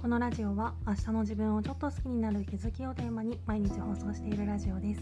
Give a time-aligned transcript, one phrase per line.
[0.00, 5.00] このラジオは明日の自分をちょっと好きになる気づきをテーマに毎日放送しているラジオです。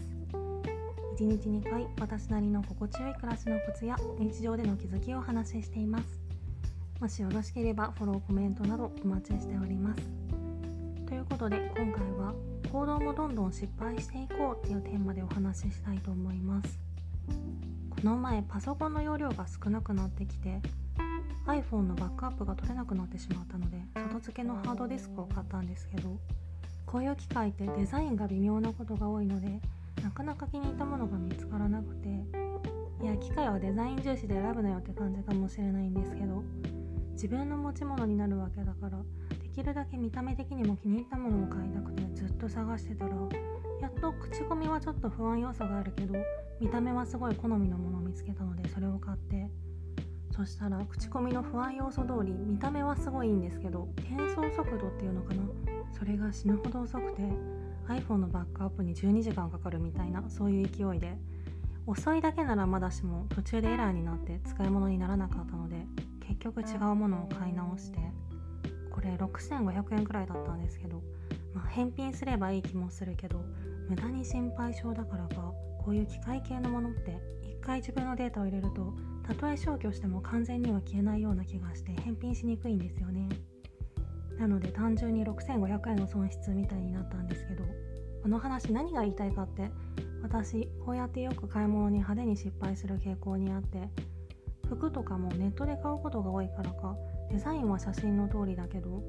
[1.19, 6.19] 1日2回私なりの心地よい暮らしのコツや日常での気づきをお話ししています。
[6.99, 10.01] もしよろしければフォローコメントなどお待ちしております。
[11.05, 12.33] ということで今回は
[12.71, 16.79] 行動もどんどん失敗していこうっていうテーマでお話ししたいと思います。
[17.91, 20.59] この前パソコンの容量が少なくなってきて
[21.47, 26.17] iPhone のバックアップが取れなくなってしまったので外付けのハードディスクを買ったんですけど
[26.85, 29.61] こういう機械ってデザインが微妙なことが多いので
[30.03, 32.09] なかなか気に入ったものが見つからなくて
[33.01, 36.43] いや機械はデザイン重視で選ぶなよって感じかもしれないんですけど
[37.13, 38.97] 自分の持ち物になるわけだから
[39.41, 43.11] できるだけ見た目的にも気に入ったものを買いたくてずっと探してたら
[43.81, 46.15] やっと口コミはちょっと不安要素があるけど
[46.59, 49.49] 見た目はすごい好みのものを見つけたのでそれを買って
[50.37, 55.41] そしたら口コミの不安要素通り見た目はすごいいいんですけど転送速度っていうのかな？
[55.97, 57.23] それが死ぬほど遅くて
[57.87, 61.17] iPhone のバックアップに12時間かかるみたいなそういう勢いで
[61.87, 65.87] 遅いだけならまだしも途中でエラーになって使い物にならなかったので
[66.19, 67.97] 結局違うものを買い直して
[68.91, 71.01] これ6500円くらいだったんですけど、
[71.55, 73.43] まあ、返品すればいい気もするけど
[73.89, 75.51] 無駄に心配性だからか
[75.83, 78.93] こういう機械系のものって一回自分のデータを入れると
[79.27, 83.27] たとえ消去しても完全には消えないような気がして返品しにくいんですよね。
[84.39, 87.65] なので単純に6500円の損失みたいになったんですけど
[88.21, 89.69] この話何が言いたいかって
[90.21, 93.89] 私こうやってよく買い物に派手に失敗する傾向にあって
[94.67, 96.95] 服とかもネットで買うことが多いからか
[97.31, 99.01] デザインは写真の通りだけど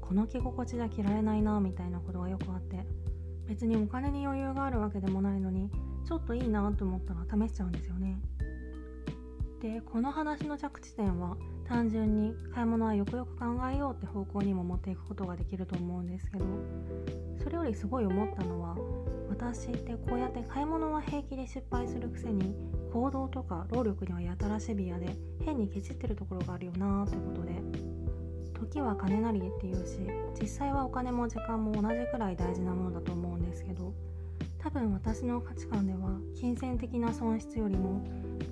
[0.00, 2.84] この着心地じゃ着られないなみたいなことがよくあって
[3.46, 5.70] 別にお金に余裕があるわけでもないのに
[6.06, 8.18] ちょっといいなと思ったら試しちゃうんですよね。
[9.60, 11.36] でこの話の着地点は
[11.68, 16.44] 単純に買い物はよくよく考えようって方向にも持っていくことができると思うんですけど
[17.42, 18.74] それよりすごい思ったのは
[19.28, 22.54] 私ってこうやって買い物は平気で失敗するくせに
[22.90, 25.14] 行動とか労力にはやたらシビアで
[25.44, 27.52] 変にケチってるところがあるよなーってことで
[28.54, 29.98] 時は金なりっていうし
[30.40, 33.92] 実際はお金も時間も同じくらい大事なものだと思うんですけど
[34.58, 38.02] 多分私の価値観では金銭的な損失よりも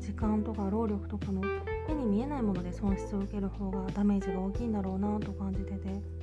[0.00, 1.42] 時間とか労力とかの
[1.88, 6.18] 目に見えないもので損失を受ける方がダメージが大きいんだろうなと感じてて。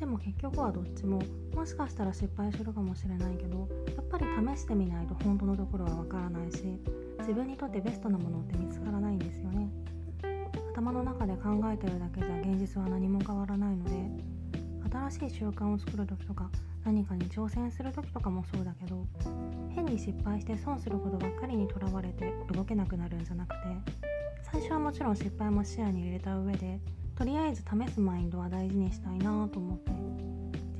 [0.00, 1.20] でも結局はどっちも
[1.54, 4.24] もしかしたら失敗するかもしれないけどやっぱり
[4.56, 6.80] 試してみないと本当のところはわからないし
[7.18, 9.68] 自分にとってベストなものって見つからないんですよね。
[10.72, 13.90] 頭の中で考えてるだけじゃ現実は何も変わらないので
[15.10, 16.48] 新しい習慣を作る時とか
[16.84, 19.06] 何かに挑戦する時とかもそうだけど
[19.74, 23.56] 変に失敗して損することばっかりにとらわれて動けなくなるんじゃなくて
[24.42, 26.80] 最初はもちろん失敗も視野に入れた上で
[27.16, 29.92] とりあえず試すマインドは大事にしたいなと思って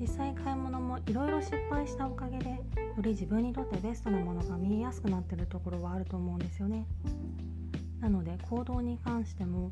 [0.01, 2.59] 実際買い物もいろいろ失敗したおかげでよ
[2.99, 6.87] り自分にとってベストなものが見えやすくなってるところはあると思うんですよね。
[8.01, 9.71] なので行動に関しても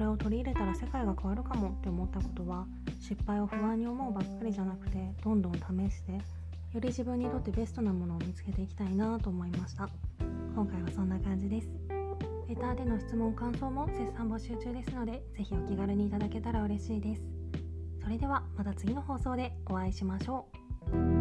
[0.00, 2.66] これを取り入れたら世界が変わるかもって思ったことは
[2.98, 6.20] 失敗を不安に思うばっかりじゃなくてどんどん試してよ
[6.76, 9.90] り自分にとってベストなものを見つけていきたいなと思いました。
[10.54, 11.68] 今回はそんな感じです。
[12.48, 17.22] レターでの質問感想も絶賛募集中ですのでぜひお気軽にいただけたら嬉しいです。
[18.02, 20.46] それではまた次の放送でお会いしましょ
[20.94, 21.19] う。